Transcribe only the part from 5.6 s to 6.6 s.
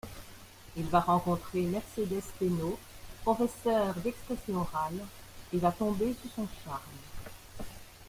tomber sous son